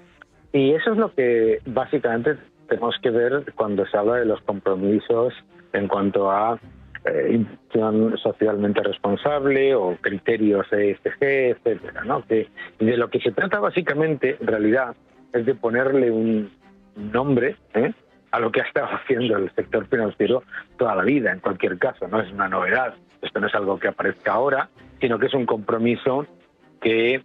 Y 0.52 0.73
eso 0.73 0.92
es 0.92 0.99
lo 0.99 1.14
que 1.14 1.61
básicamente 1.66 2.37
tenemos 2.68 2.97
que 3.02 3.11
ver 3.11 3.52
cuando 3.54 3.87
se 3.87 3.97
habla 3.97 4.16
de 4.16 4.26
los 4.26 4.40
compromisos 4.42 5.32
en 5.73 5.88
cuanto 5.88 6.30
a 6.30 6.59
eh, 7.04 7.44
socialmente 8.23 8.82
responsable 8.82 9.75
o 9.75 9.97
criterios 10.00 10.66
ESG, 10.73 11.23
etcétera, 11.23 12.04
¿no? 12.04 12.25
Que 12.26 12.49
de 12.78 12.97
lo 12.97 13.09
que 13.09 13.21
se 13.21 13.32
trata 13.32 13.59
básicamente, 13.61 14.37
en 14.40 14.47
realidad, 14.47 14.94
es 15.32 15.47
de 15.47 15.54
ponerle 15.54 16.11
un 16.11 16.50
nombre 16.97 17.56
¿eh? 17.75 17.92
a 18.30 18.38
lo 18.38 18.52
que 18.52 18.61
ha 18.61 18.64
estado 18.64 18.87
haciendo 18.92 19.37
el 19.37 19.50
sector 19.54 19.87
financiero 19.87 20.42
toda 20.76 20.94
la 20.94 21.02
vida, 21.02 21.32
en 21.32 21.40
cualquier 21.40 21.78
caso, 21.78 22.06
no 22.09 22.21
es 22.21 22.30
una 22.30 22.49
novedad. 22.49 22.94
Esto 23.21 23.40
no 23.40 23.47
es 23.47 23.54
algo 23.54 23.78
que 23.78 23.88
aparezca 23.88 24.32
ahora, 24.32 24.68
sino 25.00 25.18
que 25.18 25.26
es 25.26 25.35
un 25.35 25.47
compromiso 25.47 26.26
que 26.80 27.23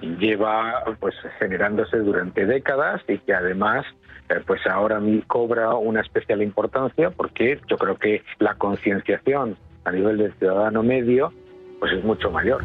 lleva 0.00 0.84
pues 1.00 1.14
generándose 1.38 1.98
durante 1.98 2.46
décadas 2.46 3.02
y 3.08 3.18
que 3.18 3.34
además 3.34 3.84
eh, 4.28 4.40
pues 4.46 4.66
ahora 4.66 5.00
cobra 5.26 5.74
una 5.74 6.00
especial 6.00 6.42
importancia 6.42 7.10
porque 7.10 7.60
yo 7.68 7.76
creo 7.76 7.96
que 7.96 8.22
la 8.38 8.54
concienciación 8.54 9.56
a 9.84 9.90
nivel 9.90 10.18
del 10.18 10.34
ciudadano 10.34 10.82
medio 10.82 11.32
pues 11.80 11.92
es 11.92 12.04
mucho 12.04 12.30
mayor. 12.30 12.64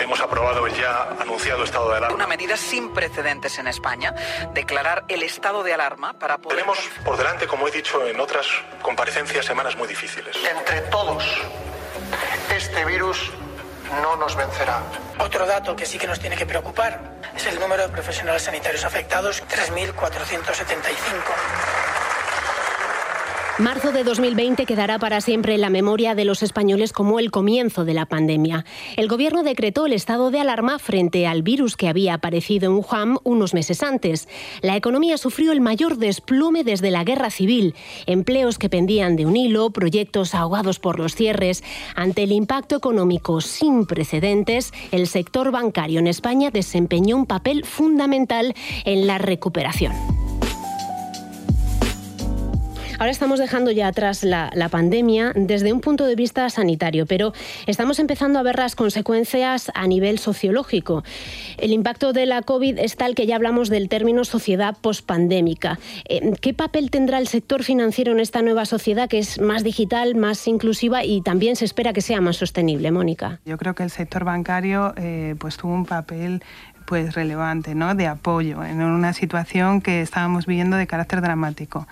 Hemos 0.00 0.18
aprobado 0.20 0.66
el 0.66 0.72
ya 0.72 1.10
anunciado 1.20 1.62
estado 1.62 1.90
de 1.90 1.98
alarma. 1.98 2.16
Una 2.16 2.26
medida 2.26 2.56
sin 2.56 2.94
precedentes 2.94 3.58
en 3.58 3.66
España, 3.66 4.14
declarar 4.54 5.04
el 5.08 5.22
estado 5.22 5.62
de 5.62 5.74
alarma 5.74 6.18
para 6.18 6.38
poder... 6.38 6.56
Tenemos 6.56 6.78
por 7.04 7.18
delante, 7.18 7.46
como 7.46 7.68
he 7.68 7.70
dicho 7.70 8.06
en 8.06 8.18
otras 8.18 8.46
comparecencias, 8.80 9.44
semanas 9.44 9.76
muy 9.76 9.86
difíciles. 9.86 10.34
Entre 10.58 10.80
todos, 10.90 11.22
este 12.56 12.82
virus 12.86 13.30
no 14.02 14.16
nos 14.16 14.36
vencerá. 14.36 14.82
Otro 15.18 15.46
dato 15.46 15.76
que 15.76 15.86
sí 15.86 15.98
que 15.98 16.06
nos 16.06 16.20
tiene 16.20 16.36
que 16.36 16.46
preocupar 16.46 17.00
es 17.34 17.46
el 17.46 17.58
número 17.58 17.82
de 17.82 17.88
profesionales 17.88 18.42
sanitarios 18.42 18.84
afectados, 18.84 19.42
3.475. 19.48 21.79
Marzo 23.60 23.92
de 23.92 24.04
2020 24.04 24.64
quedará 24.64 24.98
para 24.98 25.20
siempre 25.20 25.54
en 25.54 25.60
la 25.60 25.68
memoria 25.68 26.14
de 26.14 26.24
los 26.24 26.42
españoles 26.42 26.94
como 26.94 27.18
el 27.18 27.30
comienzo 27.30 27.84
de 27.84 27.92
la 27.92 28.06
pandemia. 28.06 28.64
El 28.96 29.06
gobierno 29.06 29.42
decretó 29.42 29.84
el 29.84 29.92
estado 29.92 30.30
de 30.30 30.40
alarma 30.40 30.78
frente 30.78 31.26
al 31.26 31.42
virus 31.42 31.76
que 31.76 31.86
había 31.86 32.14
aparecido 32.14 32.70
en 32.70 32.76
Wuhan 32.76 33.18
unos 33.22 33.52
meses 33.52 33.82
antes. 33.82 34.28
La 34.62 34.76
economía 34.76 35.18
sufrió 35.18 35.52
el 35.52 35.60
mayor 35.60 35.98
desplome 35.98 36.64
desde 36.64 36.90
la 36.90 37.04
guerra 37.04 37.28
civil. 37.28 37.74
Empleos 38.06 38.56
que 38.56 38.70
pendían 38.70 39.16
de 39.16 39.26
un 39.26 39.36
hilo, 39.36 39.70
proyectos 39.72 40.34
ahogados 40.34 40.78
por 40.78 40.98
los 40.98 41.14
cierres. 41.14 41.62
Ante 41.94 42.22
el 42.22 42.32
impacto 42.32 42.76
económico 42.76 43.42
sin 43.42 43.84
precedentes, 43.84 44.72
el 44.90 45.06
sector 45.06 45.50
bancario 45.50 46.00
en 46.00 46.06
España 46.06 46.50
desempeñó 46.50 47.14
un 47.14 47.26
papel 47.26 47.66
fundamental 47.66 48.54
en 48.86 49.06
la 49.06 49.18
recuperación. 49.18 49.92
Ahora 53.00 53.12
estamos 53.12 53.38
dejando 53.38 53.70
ya 53.70 53.88
atrás 53.88 54.24
la, 54.24 54.50
pandemia 54.70 55.32
desde 55.34 55.72
un 55.72 55.80
punto 55.80 56.04
de 56.04 56.14
vista 56.14 56.50
sanitario, 56.50 57.06
pero 57.06 57.32
estamos 57.66 57.98
empezando 57.98 58.38
a 58.38 58.42
ver 58.42 58.58
las 58.58 58.76
consecuencias 58.76 59.72
a 59.74 59.86
nivel 59.86 60.18
sociológico. 60.18 61.02
El 61.56 61.72
impacto 61.72 62.12
de 62.12 62.26
la 62.26 62.42
COVID 62.42 62.78
es 62.78 62.96
tal 62.96 63.14
que 63.14 63.24
ya 63.24 63.36
hablamos 63.36 63.70
del 63.70 63.88
término 63.88 64.26
sociedad 64.26 64.76
pospandémica. 64.78 65.78
Eh, 66.10 66.34
¿Qué 66.42 66.52
papel 66.52 66.90
tendrá 66.90 67.16
el 67.16 67.26
sector 67.26 67.62
financiero 67.64 68.12
en 68.12 68.20
esta 68.20 68.42
nueva 68.42 68.66
sociedad 68.66 69.08
que 69.08 69.18
es 69.18 69.40
más 69.40 69.64
digital, 69.64 70.14
más 70.14 70.46
inclusiva 70.46 71.02
y 71.02 71.22
también 71.22 71.56
se 71.56 71.64
espera 71.64 71.94
que 71.94 72.02
sea 72.02 72.20
más 72.20 72.36
sostenible, 72.36 72.90
Mónica? 72.90 73.40
Yo 73.46 73.56
creo 73.56 73.74
que 73.74 73.82
el 73.82 73.90
sector 73.90 74.24
bancario 74.24 74.92
eh, 74.98 75.36
pues 75.38 75.56
tuvo 75.56 75.72
un 75.72 75.86
papel 75.86 76.42
pues 76.84 77.14
relevante, 77.14 77.74
¿no? 77.74 77.94
de 77.94 78.08
apoyo 78.08 78.64
en 78.64 78.82
una 78.82 79.12
situación 79.12 79.80
que 79.80 80.00
estábamos 80.00 80.46
viviendo 80.46 80.76
de 80.76 80.88
carácter 80.88 81.20
dramático. 81.20 81.86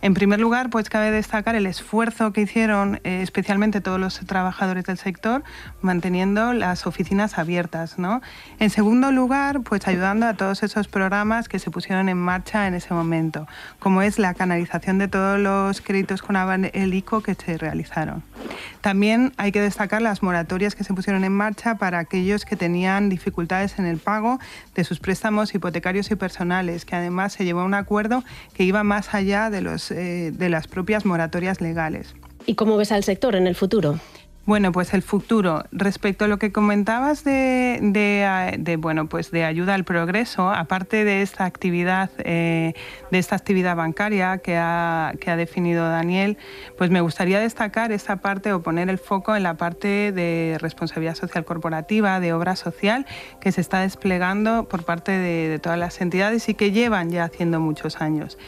En 0.00 0.14
primer 0.14 0.38
lugar, 0.40 0.70
pues 0.70 0.88
cabe 0.88 1.10
destacar 1.10 1.56
el 1.56 1.66
esfuerzo 1.66 2.32
que 2.32 2.42
hicieron 2.42 3.00
eh, 3.04 3.20
especialmente 3.22 3.80
todos 3.80 3.98
los 3.98 4.20
trabajadores 4.20 4.84
del 4.84 4.96
sector 4.96 5.42
manteniendo 5.82 6.52
las 6.52 6.86
oficinas 6.86 7.36
abiertas. 7.36 7.98
¿no? 7.98 8.22
En 8.60 8.70
segundo 8.70 9.10
lugar, 9.10 9.62
pues 9.62 9.86
ayudando 9.88 10.26
a 10.26 10.34
todos 10.34 10.62
esos 10.62 10.88
programas 10.88 11.48
que 11.48 11.58
se 11.58 11.70
pusieron 11.70 12.08
en 12.08 12.18
marcha 12.18 12.66
en 12.66 12.74
ese 12.74 12.94
momento, 12.94 13.46
como 13.80 14.02
es 14.02 14.18
la 14.18 14.34
canalización 14.34 14.98
de 14.98 15.08
todos 15.08 15.38
los 15.38 15.80
créditos 15.80 16.22
con 16.22 16.38
el 16.38 16.94
ICO 16.94 17.20
que 17.20 17.34
se 17.34 17.58
realizaron. 17.58 18.22
También 18.80 19.32
hay 19.36 19.52
que 19.52 19.60
destacar 19.60 20.02
las 20.02 20.22
moratorias 20.22 20.74
que 20.74 20.84
se 20.84 20.94
pusieron 20.94 21.24
en 21.24 21.32
marcha 21.32 21.76
para 21.76 21.98
aquellos 21.98 22.44
que 22.44 22.56
tenían 22.56 23.08
dificultades 23.08 23.78
en 23.78 23.86
el 23.86 23.98
pago 23.98 24.38
de 24.74 24.84
sus 24.84 25.00
préstamos 25.00 25.54
hipotecarios 25.54 26.10
y 26.10 26.16
personales, 26.16 26.84
que 26.84 26.96
además 26.96 27.32
se 27.32 27.44
llevó 27.44 27.60
a 27.60 27.64
un 27.64 27.74
acuerdo 27.74 28.24
que 28.54 28.64
iba 28.64 28.84
más 28.84 29.14
allá 29.14 29.50
de 29.50 29.58
eh, 29.90 30.32
de 30.32 30.48
las 30.48 30.68
propias 30.68 31.04
moratorias 31.04 31.60
legales. 31.60 32.14
¿Y 32.46 32.54
cómo 32.54 32.76
ves 32.76 32.92
al 32.92 33.04
sector 33.04 33.34
en 33.34 33.46
el 33.46 33.54
futuro? 33.54 33.98
Bueno, 34.48 34.72
pues 34.72 34.94
el 34.94 35.02
futuro. 35.02 35.64
Respecto 35.72 36.24
a 36.24 36.28
lo 36.28 36.38
que 36.38 36.52
comentabas 36.52 37.22
de, 37.22 38.78
bueno, 38.80 39.06
pues 39.06 39.30
de 39.30 39.44
ayuda 39.44 39.74
al 39.74 39.84
progreso, 39.84 40.48
aparte 40.48 41.04
de 41.04 41.20
esta 41.20 41.44
actividad, 41.44 42.08
eh, 42.16 42.72
de 43.10 43.18
esta 43.18 43.36
actividad 43.36 43.76
bancaria 43.76 44.38
que 44.38 44.56
ha, 44.56 45.12
que 45.20 45.30
ha 45.30 45.36
definido 45.36 45.86
Daniel, 45.90 46.38
pues 46.78 46.88
me 46.88 47.02
gustaría 47.02 47.40
destacar 47.40 47.92
esta 47.92 48.22
parte 48.22 48.54
o 48.54 48.62
poner 48.62 48.88
el 48.88 48.96
foco 48.96 49.36
en 49.36 49.42
la 49.42 49.58
parte 49.58 50.12
de 50.12 50.56
responsabilidad 50.58 51.14
social 51.14 51.44
corporativa, 51.44 52.18
de 52.18 52.32
obra 52.32 52.56
social, 52.56 53.04
que 53.42 53.52
se 53.52 53.60
está 53.60 53.80
desplegando 53.80 54.66
por 54.66 54.82
parte 54.82 55.12
de, 55.12 55.58
todas 55.58 55.78
las 55.78 56.00
entidades 56.00 56.48
y 56.48 56.54
que 56.54 56.72
llevan 56.72 57.10
ya 57.10 57.24
haciendo 57.24 57.60
muchos 57.60 58.00
años. 58.00 58.38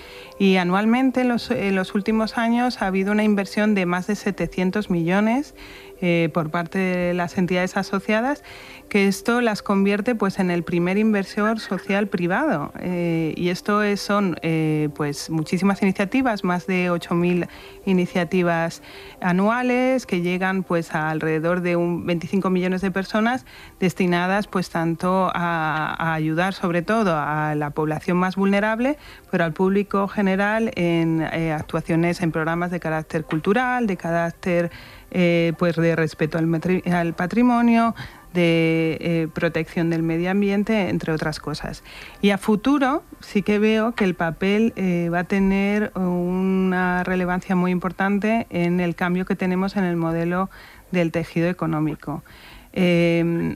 Y 0.41 0.57
anualmente 0.57 1.21
en 1.21 1.29
los, 1.29 1.51
en 1.51 1.77
los 1.77 1.95
últimos 1.95 2.39
años 2.39 2.81
ha 2.81 2.87
habido 2.87 3.13
una 3.13 3.25
inversión 3.25 3.75
de 3.75 3.85
más 3.85 4.07
de 4.07 4.17
700 4.17 4.89
millones 4.89 5.55
eh, 6.01 6.31
por 6.33 6.51
parte 6.51 6.79
de 6.79 7.13
las 7.13 7.37
entidades 7.37 7.77
asociadas, 7.77 8.43
que 8.91 9.07
esto 9.07 9.41
las 9.41 9.63
convierte 9.63 10.15
pues, 10.15 10.39
en 10.39 10.51
el 10.51 10.65
primer 10.65 10.99
inversor 10.99 11.61
social 11.61 12.09
privado. 12.09 12.73
Eh, 12.81 13.33
y 13.37 13.49
esto 13.49 13.81
son 13.97 14.37
eh, 14.43 14.91
pues, 14.95 15.31
muchísimas 15.31 15.81
iniciativas, 15.81 16.45
más 16.45 16.67
de 16.67 16.91
8.000 16.91 17.49
iniciativas 17.87 18.83
anuales 19.23 20.05
que 20.05 20.21
llegan 20.21 20.65
pues, 20.65 20.95
a 20.95 21.09
alrededor 21.09 21.63
de 21.63 21.77
un 21.77 22.05
25 22.05 22.51
millones 22.51 22.83
de 22.83 22.91
personas 22.91 23.47
destinadas 23.79 24.49
pues, 24.49 24.69
tanto 24.69 25.31
a, 25.33 26.13
ayudar 26.15 26.53
sobre 26.53 26.83
todo 26.83 27.17
a 27.17 27.55
la 27.55 27.71
población 27.71 28.19
más 28.19 28.37
vulnerable, 28.37 28.99
pero 29.31 29.45
al 29.45 29.53
público 29.53 30.09
general 30.09 30.73
en 30.75 31.23
actuaciones 31.23 32.21
en 32.21 32.33
programas 32.33 32.71
de 32.73 32.81
carácter 32.81 33.25
cultural, 33.25 33.87
de 33.87 33.97
carácter 33.97 34.71
eh, 35.13 35.55
pues 35.59 35.75
de 35.75 35.97
respeto 35.97 36.39
al, 36.39 37.15
patrimonio, 37.15 37.97
de 38.33 38.99
eh, 39.01 39.29
protección 39.33 39.91
del 39.91 40.03
medio 40.03 40.31
ambiente, 40.31 40.89
entre 40.89 41.13
otras 41.13 41.41
cosas. 41.41 41.83
Y 42.21 42.31
a 42.31 42.39
futuro 42.39 43.03
sí 43.21 43.43
que 43.43 43.59
veo 43.59 43.93
que 43.93 44.05
el 44.05 44.15
papel 44.15 44.73
eh, 44.77 45.09
va 45.13 45.21
a 45.21 45.25
tener 45.25 45.93
una 45.97 47.03
relevancia 47.05 47.57
muy 47.57 47.71
importante 47.71 48.47
en 48.51 48.81
el 48.81 48.95
cambio 48.95 49.25
que 49.25 49.37
tenemos 49.37 49.77
en 49.77 49.85
el 49.85 49.97
modelo 49.97 50.51
del 50.91 51.13
tejido 51.13 51.49
económico. 51.49 52.23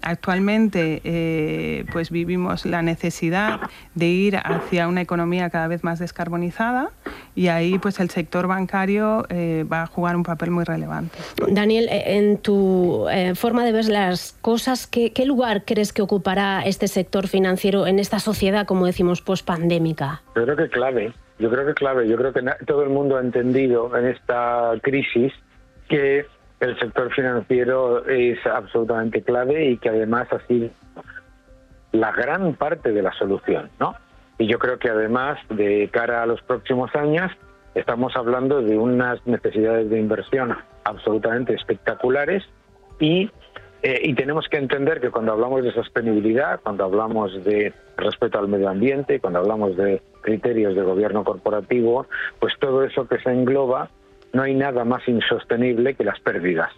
Actualmente 0.03 1.85
pues 1.93 2.11
vivimos 2.11 2.67
la 2.67 2.83
necesidad 2.83 3.61
de 3.95 4.07
ir 4.07 4.37
hacia 4.37 4.89
una 4.89 5.01
economía 5.01 5.51
cada 5.51 5.69
vez 5.69 5.85
más 5.85 5.99
descarbonizada 5.99 6.91
y 7.35 7.49
ahí 7.49 7.79
pues 7.79 8.01
el 8.01 8.11
sector 8.11 8.47
bancario 8.47 9.27
eh, 9.29 9.65
va 9.71 9.83
a 9.83 9.87
jugar 9.87 10.17
un 10.17 10.23
papel 10.23 10.51
muy 10.51 10.65
relevante. 10.65 11.17
Daniel, 11.49 11.89
eh, 11.91 12.17
en 12.17 12.39
tu 12.39 13.07
eh, 13.11 13.35
forma 13.35 13.65
de 13.65 13.73
ver 13.73 13.87
las 13.87 14.33
cosas, 14.41 14.87
¿qué, 14.87 15.13
lugar 15.25 15.65
crees 15.65 15.93
que 15.93 16.03
ocupará 16.03 16.63
este 16.63 16.87
sector 16.87 17.29
financiero 17.29 17.87
en 17.87 17.99
esta 17.99 18.19
sociedad, 18.19 18.67
como 18.67 18.87
decimos, 18.87 19.23
post-pandémica? 19.23 20.23
Yo 20.37 20.45
creo 20.45 20.57
que 20.57 20.69
clave, 20.69 21.13
yo 21.39 21.51
creo 21.51 21.67
que 21.67 21.75
clave, 21.75 22.09
yo 22.09 22.17
creo 22.17 22.33
que 22.33 22.43
todo 22.67 22.83
el 22.83 22.91
mundo 22.91 23.17
ha 23.17 23.21
entendido 23.21 23.97
en 23.97 24.07
esta 24.07 24.73
crisis 24.83 25.33
que 25.89 26.27
el 26.65 26.79
sector 26.79 27.13
financiero 27.13 28.07
es 28.07 28.45
absolutamente 28.47 29.23
clave 29.23 29.71
y 29.71 29.79
que 29.79 29.91
además 29.91 30.29
ha 30.33 30.41
sido 30.47 30.71
la 31.93 32.11
gran 32.13 32.55
parte 32.55 32.93
de 32.93 33.03
la 33.03 33.13
solución, 33.13 33.71
¿no? 33.79 33.95
Y 34.39 34.49
yo 34.49 34.59
creo 34.59 34.79
que 34.79 34.91
además, 34.91 35.39
de 35.49 35.89
cara 35.93 36.23
a 36.23 36.27
los 36.27 36.43
próximos 36.43 36.95
años, 36.97 37.31
estamos 37.75 38.17
hablando 38.17 38.63
de 38.63 38.77
unas 38.77 39.25
necesidades 39.27 39.89
de 39.91 40.01
inversión 40.01 40.57
absolutamente 40.83 41.55
espectaculares 41.55 42.43
y, 42.99 43.31
eh, 43.83 44.01
y 44.03 44.15
tenemos 44.15 44.49
que 44.49 44.57
entender 44.57 45.01
que 45.01 45.11
cuando 45.11 45.33
hablamos 45.33 45.63
de 45.63 45.73
sostenibilidad, 45.73 46.61
cuando 46.63 46.85
hablamos 46.85 47.45
de 47.45 47.73
respeto 47.97 48.39
al 48.39 48.49
medio 48.49 48.69
ambiente, 48.69 49.21
cuando 49.21 49.39
hablamos 49.39 49.77
de 49.77 50.03
criterios 50.23 50.75
de 50.75 50.83
gobierno 50.83 51.23
corporativo, 51.23 52.07
pues 52.41 52.55
todo 52.59 52.83
eso 52.83 53.07
que 53.07 53.19
se 53.19 53.31
engloba, 53.31 53.89
no 54.35 54.43
hay 54.43 54.55
nada 54.55 54.85
más 54.85 55.07
insostenible 55.09 55.95
que 55.95 56.05
las 56.05 56.21
pérdidas. 56.21 56.71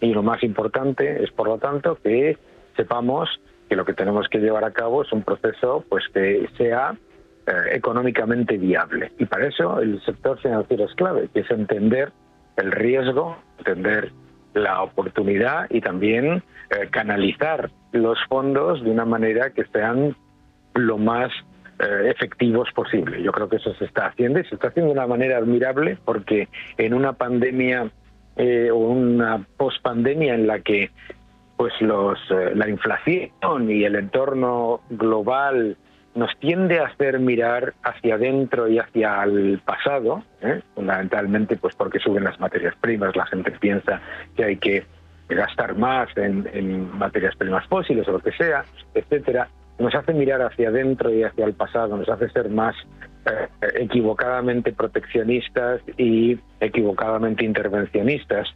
Y 0.00 0.12
lo 0.12 0.22
más 0.22 0.42
importante 0.44 1.24
es, 1.24 1.32
por 1.32 1.48
lo 1.48 1.58
tanto, 1.58 1.96
que 1.96 2.38
sepamos 2.76 3.28
que 3.68 3.76
lo 3.76 3.84
que 3.84 3.94
tenemos 3.94 4.28
que 4.28 4.38
llevar 4.38 4.64
a 4.64 4.70
cabo 4.70 5.02
es 5.02 5.12
un 5.12 5.22
proceso 5.22 5.84
pues 5.88 6.04
que 6.14 6.48
sea 6.56 6.94
eh, 7.46 7.52
económicamente 7.72 8.56
viable. 8.56 9.10
Y 9.18 9.24
para 9.24 9.48
eso 9.48 9.80
el 9.80 10.00
sector 10.04 10.38
financiero 10.38 10.84
es 10.84 10.94
clave, 10.94 11.28
que 11.32 11.40
es 11.40 11.50
entender 11.50 12.12
el 12.56 12.70
riesgo, 12.72 13.36
entender 13.58 14.12
la 14.54 14.82
oportunidad 14.82 15.66
y 15.70 15.80
también 15.80 16.42
eh, 16.70 16.88
canalizar 16.90 17.70
los 17.92 18.18
fondos 18.28 18.82
de 18.84 18.90
una 18.90 19.04
manera 19.04 19.50
que 19.50 19.64
sean 19.66 20.14
lo 20.74 20.98
más 20.98 21.32
eh, 21.80 22.10
efectivos 22.10 22.68
posible. 22.74 23.22
Yo 23.22 23.32
creo 23.32 23.48
que 23.48 23.56
eso 23.56 23.74
se 23.74 23.84
está 23.84 24.06
haciendo 24.06 24.40
y 24.40 24.44
se 24.44 24.54
está 24.54 24.68
haciendo 24.68 24.92
de 24.92 24.98
una 24.98 25.06
manera 25.06 25.38
admirable 25.38 25.98
porque 26.04 26.48
en 26.76 26.94
una 26.94 27.12
pandemia 27.12 27.90
o 28.72 28.76
una 28.76 29.44
pospandemia 29.56 30.32
en 30.32 30.46
la 30.46 30.60
que 30.60 30.92
pues 31.58 31.72
los, 31.80 32.18
eh, 32.30 32.52
la 32.54 32.68
inflación 32.68 33.68
y 33.68 33.82
el 33.82 33.96
entorno 33.96 34.80
global 34.88 35.76
nos 36.14 36.30
tiende 36.38 36.78
a 36.78 36.86
hacer 36.86 37.18
mirar 37.18 37.74
hacia 37.82 38.14
adentro 38.14 38.68
y 38.68 38.78
hacia 38.78 39.24
el 39.24 39.60
pasado, 39.64 40.22
¿eh? 40.40 40.62
fundamentalmente 40.76 41.56
pues 41.56 41.74
porque 41.74 41.98
suben 41.98 42.24
las 42.24 42.38
materias 42.38 42.76
primas, 42.80 43.16
la 43.16 43.26
gente 43.26 43.50
piensa 43.50 44.00
que 44.36 44.44
hay 44.44 44.56
que 44.56 44.86
gastar 45.28 45.76
más 45.76 46.08
en, 46.16 46.96
materias 46.96 47.34
primas 47.36 47.66
fósiles 47.66 48.06
o 48.06 48.12
lo 48.12 48.20
que 48.20 48.32
sea, 48.32 48.64
etcétera, 48.94 49.48
nos 49.78 49.94
hace 49.94 50.12
mirar 50.12 50.42
hacia 50.42 50.68
adentro 50.68 51.12
y 51.12 51.22
hacia 51.22 51.44
el 51.44 51.54
pasado, 51.54 51.96
nos 51.96 52.08
hace 52.08 52.28
ser 52.30 52.48
más 52.50 52.74
eh, 53.26 53.48
equivocadamente 53.76 54.72
proteccionistas 54.72 55.80
y 55.96 56.38
equivocadamente 56.60 57.44
intervencionistas, 57.44 58.48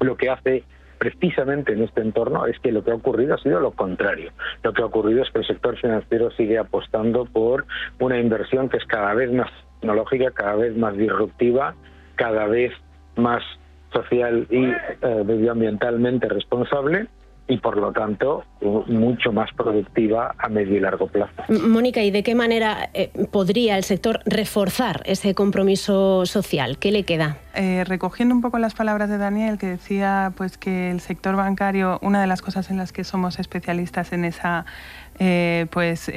lo 0.00 0.16
que 0.16 0.30
hace 0.30 0.64
precisamente 0.98 1.72
en 1.72 1.82
este 1.82 2.00
entorno 2.00 2.46
es 2.46 2.58
que 2.58 2.72
lo 2.72 2.82
que 2.82 2.90
ha 2.90 2.94
ocurrido 2.94 3.34
ha 3.34 3.38
sido 3.38 3.60
lo 3.60 3.70
contrario. 3.70 4.32
Lo 4.62 4.72
que 4.72 4.82
ha 4.82 4.86
ocurrido 4.86 5.22
es 5.22 5.30
que 5.30 5.38
el 5.38 5.46
sector 5.46 5.76
financiero 5.76 6.30
sigue 6.32 6.58
apostando 6.58 7.24
por 7.24 7.66
una 8.00 8.18
inversión 8.18 8.68
que 8.68 8.78
es 8.78 8.84
cada 8.84 9.14
vez 9.14 9.32
más 9.32 9.50
tecnológica, 9.80 10.32
cada 10.32 10.56
vez 10.56 10.76
más 10.76 10.96
disruptiva, 10.96 11.74
cada 12.16 12.46
vez 12.46 12.72
más 13.16 13.42
social 13.92 14.46
y 14.50 14.64
eh, 14.64 15.24
medioambientalmente 15.24 16.28
responsable 16.28 17.06
y 17.48 17.56
por 17.56 17.78
lo 17.78 17.92
tanto 17.92 18.44
mucho 18.60 19.32
más 19.32 19.50
productiva 19.56 20.34
a 20.38 20.48
medio 20.48 20.76
y 20.76 20.80
largo 20.80 21.06
plazo. 21.06 21.32
Mónica, 21.48 22.02
¿y 22.02 22.10
de 22.10 22.22
qué 22.22 22.34
manera 22.34 22.90
eh, 22.92 23.10
podría 23.32 23.76
el 23.76 23.84
sector 23.84 24.20
reforzar 24.26 25.02
ese 25.06 25.34
compromiso 25.34 26.26
social? 26.26 26.78
¿Qué 26.78 26.92
le 26.92 27.04
queda? 27.04 27.38
Eh, 27.54 27.84
recogiendo 27.84 28.34
un 28.34 28.42
poco 28.42 28.58
las 28.58 28.74
palabras 28.74 29.08
de 29.08 29.16
Daniel, 29.16 29.56
que 29.58 29.66
decía 29.66 30.32
pues 30.36 30.58
que 30.58 30.90
el 30.90 31.00
sector 31.00 31.36
bancario, 31.36 31.98
una 32.02 32.20
de 32.20 32.26
las 32.26 32.42
cosas 32.42 32.70
en 32.70 32.76
las 32.76 32.92
que 32.92 33.02
somos 33.02 33.38
especialistas 33.38 34.12
en 34.12 34.26
esa 34.26 34.66
eh, 35.18 35.66
pues 35.70 36.12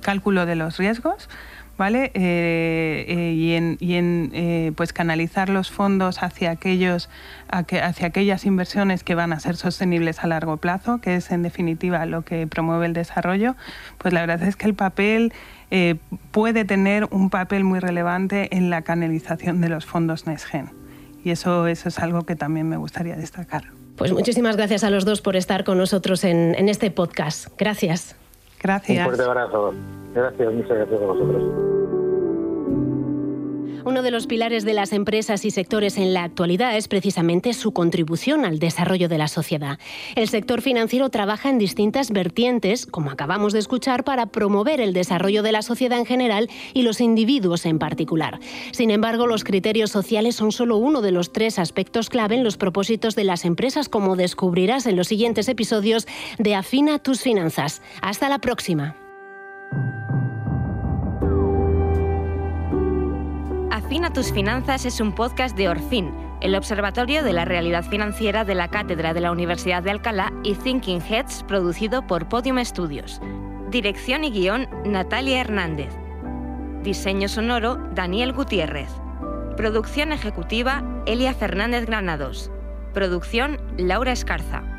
cálculo 0.00 0.46
de 0.46 0.54
los 0.54 0.78
riesgos, 0.78 1.28
¿vale? 1.76 2.10
Eh, 2.14 3.04
eh, 3.08 3.32
y 3.32 3.52
en, 3.52 3.76
y 3.80 3.94
en 3.94 4.30
eh, 4.32 4.72
pues 4.76 4.92
canalizar 4.92 5.48
los 5.48 5.70
fondos 5.70 6.22
hacia, 6.22 6.50
aquellos, 6.50 7.08
hacia 7.48 8.06
aquellas 8.06 8.44
inversiones 8.44 9.04
que 9.04 9.14
van 9.14 9.32
a 9.32 9.40
ser 9.40 9.56
sostenibles 9.56 10.22
a 10.22 10.26
largo 10.26 10.56
plazo, 10.56 11.00
que 11.00 11.16
es 11.16 11.30
en 11.30 11.42
definitiva 11.42 12.04
lo 12.06 12.22
que 12.22 12.46
promueve 12.46 12.86
el 12.86 12.92
desarrollo, 12.92 13.56
pues 13.98 14.14
la 14.14 14.20
verdad 14.20 14.46
es 14.46 14.56
que 14.56 14.66
el 14.66 14.74
papel 14.74 15.32
puede 16.30 16.64
tener 16.64 17.08
un 17.10 17.30
papel 17.30 17.64
muy 17.64 17.80
relevante 17.80 18.56
en 18.56 18.70
la 18.70 18.82
canalización 18.82 19.60
de 19.60 19.68
los 19.68 19.86
fondos 19.86 20.24
NESGEN. 20.24 20.70
Y 21.24 21.30
eso, 21.30 21.66
eso 21.66 21.88
es 21.88 21.98
algo 21.98 22.22
que 22.22 22.36
también 22.36 22.68
me 22.68 22.76
gustaría 22.76 23.16
destacar. 23.16 23.64
Pues 23.96 24.12
muchísimas 24.12 24.56
gracias 24.56 24.84
a 24.84 24.90
los 24.90 25.04
dos 25.04 25.20
por 25.20 25.34
estar 25.34 25.64
con 25.64 25.78
nosotros 25.78 26.22
en, 26.22 26.54
en 26.54 26.68
este 26.68 26.92
podcast. 26.92 27.48
Gracias. 27.58 28.14
Gracias. 28.64 28.98
Un 28.98 29.04
fuerte 29.04 29.24
abrazo. 29.24 29.74
Gracias, 30.14 30.54
muchas 30.54 30.76
gracias 30.78 31.02
a 31.02 31.04
vosotros. 31.04 31.73
Uno 33.86 34.02
de 34.02 34.10
los 34.10 34.26
pilares 34.26 34.64
de 34.64 34.72
las 34.72 34.94
empresas 34.94 35.44
y 35.44 35.50
sectores 35.50 35.98
en 35.98 36.14
la 36.14 36.24
actualidad 36.24 36.74
es 36.74 36.88
precisamente 36.88 37.52
su 37.52 37.72
contribución 37.72 38.46
al 38.46 38.58
desarrollo 38.58 39.10
de 39.10 39.18
la 39.18 39.28
sociedad. 39.28 39.78
El 40.16 40.28
sector 40.30 40.62
financiero 40.62 41.10
trabaja 41.10 41.50
en 41.50 41.58
distintas 41.58 42.10
vertientes, 42.10 42.86
como 42.86 43.10
acabamos 43.10 43.52
de 43.52 43.58
escuchar, 43.58 44.02
para 44.02 44.24
promover 44.24 44.80
el 44.80 44.94
desarrollo 44.94 45.42
de 45.42 45.52
la 45.52 45.60
sociedad 45.60 45.98
en 45.98 46.06
general 46.06 46.48
y 46.72 46.82
los 46.82 47.02
individuos 47.02 47.66
en 47.66 47.78
particular. 47.78 48.40
Sin 48.72 48.90
embargo, 48.90 49.26
los 49.26 49.44
criterios 49.44 49.90
sociales 49.90 50.34
son 50.34 50.50
solo 50.50 50.78
uno 50.78 51.02
de 51.02 51.12
los 51.12 51.34
tres 51.34 51.58
aspectos 51.58 52.08
clave 52.08 52.36
en 52.36 52.44
los 52.44 52.56
propósitos 52.56 53.14
de 53.14 53.24
las 53.24 53.44
empresas, 53.44 53.90
como 53.90 54.16
descubrirás 54.16 54.86
en 54.86 54.96
los 54.96 55.08
siguientes 55.08 55.46
episodios 55.46 56.06
de 56.38 56.54
Afina 56.54 56.98
tus 57.00 57.20
finanzas. 57.20 57.82
Hasta 58.00 58.30
la 58.30 58.38
próxima. 58.38 58.96
Afina 63.84 64.10
tus 64.10 64.32
finanzas 64.32 64.86
es 64.86 64.98
un 64.98 65.12
podcast 65.12 65.54
de 65.58 65.68
Orfin, 65.68 66.10
el 66.40 66.54
Observatorio 66.54 67.22
de 67.22 67.34
la 67.34 67.44
Realidad 67.44 67.84
Financiera 67.84 68.42
de 68.42 68.54
la 68.54 68.68
Cátedra 68.68 69.12
de 69.12 69.20
la 69.20 69.30
Universidad 69.30 69.82
de 69.82 69.90
Alcalá 69.90 70.32
y 70.42 70.54
Thinking 70.54 71.02
Heads, 71.02 71.44
producido 71.46 72.06
por 72.06 72.26
Podium 72.26 72.64
Studios. 72.64 73.20
Dirección 73.68 74.24
y 74.24 74.30
guion, 74.30 74.68
Natalia 74.86 75.42
Hernández. 75.42 75.92
Diseño 76.82 77.28
sonoro, 77.28 77.76
Daniel 77.94 78.32
Gutiérrez. 78.32 78.88
Producción 79.58 80.12
ejecutiva, 80.12 80.82
Elia 81.04 81.34
Fernández 81.34 81.84
Granados. 81.84 82.50
Producción, 82.94 83.60
Laura 83.76 84.12
Escarza. 84.12 84.73